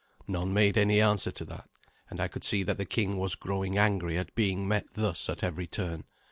[0.27, 1.69] None made any answer to that,
[2.09, 5.43] and I could see that the king was growing angry at being met thus at
[5.43, 6.05] every turn.